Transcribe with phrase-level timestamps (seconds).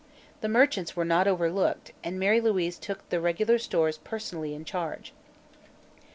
[0.39, 5.13] The merchants were not overlooked and Mary Louise took the regular stores personally in charge.